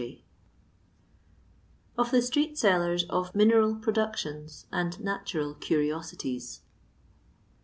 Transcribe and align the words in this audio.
OF 1.95 2.09
THE 2.09 2.23
STREET 2.23 2.57
SELLEES 2.57 3.03
OF 3.11 3.35
MINERAL 3.35 3.75
PRODUCTIONS 3.75 4.65
AND 4.71 4.99
NATURAL 4.99 5.53
CURIOSITIES. 5.53 6.61